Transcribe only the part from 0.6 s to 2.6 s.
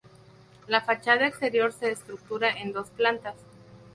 La fachada exterior se estructura